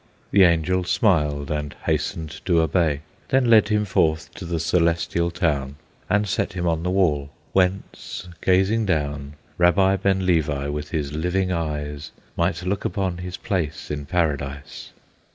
The 0.31 0.41
Angel 0.45 0.83
smiled 0.83 1.51
and 1.51 1.75
hastened 1.85 2.41
to 2.45 2.61
obey, 2.61 3.01
Then 3.29 3.51
led 3.51 3.67
him 3.69 3.85
forth 3.85 4.33
to 4.33 4.45
the 4.45 4.59
Celestial 4.59 5.29
Town, 5.29 5.75
And 6.09 6.27
set 6.27 6.53
him 6.53 6.67
on 6.67 6.81
the 6.81 6.89
wall, 6.89 7.29
whence, 7.53 8.27
gazing 8.41 8.87
down, 8.87 9.33
Rabbi 9.59 9.97
Ben 9.97 10.25
Levi, 10.25 10.67
with 10.69 10.89
his 10.89 11.13
living 11.13 11.51
eyes, 11.51 12.09
Might 12.35 12.65
look 12.65 12.83
upon 12.83 13.19
his 13.19 13.37
place 13.37 13.91
in 13.91 14.07
Paradise. 14.07 14.89